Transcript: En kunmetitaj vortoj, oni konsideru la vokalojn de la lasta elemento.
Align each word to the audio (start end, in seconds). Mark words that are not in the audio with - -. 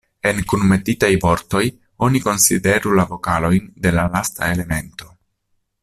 En 0.27 0.37
kunmetitaj 0.51 1.09
vortoj, 1.25 1.61
oni 2.07 2.21
konsideru 2.29 2.95
la 3.01 3.05
vokalojn 3.13 3.69
de 3.85 3.93
la 3.99 4.07
lasta 4.17 4.51
elemento. 4.57 5.15